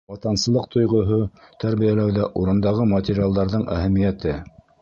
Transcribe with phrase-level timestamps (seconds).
[0.11, 1.19] Ватансылыҡ тойғоһо
[1.65, 4.39] тәрбиәләүҙә урындағы материалдарҙың әһәмиәте.